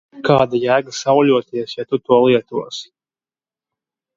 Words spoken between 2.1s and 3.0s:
lietosi?